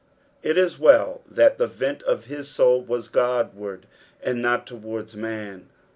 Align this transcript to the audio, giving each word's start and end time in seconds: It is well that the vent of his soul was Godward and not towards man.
It 0.41 0.57
is 0.57 0.79
well 0.79 1.21
that 1.29 1.59
the 1.59 1.67
vent 1.67 2.01
of 2.01 2.25
his 2.25 2.47
soul 2.47 2.81
was 2.83 3.07
Godward 3.07 3.85
and 4.23 4.41
not 4.41 4.65
towards 4.65 5.15
man. 5.15 5.69